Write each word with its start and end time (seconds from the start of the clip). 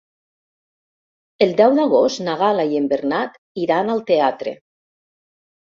El 1.45 1.53
deu 1.59 1.75
d'agost 1.81 2.23
na 2.29 2.35
Gal·la 2.41 2.65
i 2.71 2.81
en 2.81 2.89
Bernat 2.95 3.39
iran 3.67 3.95
al 3.97 4.03
teatre. 4.11 4.59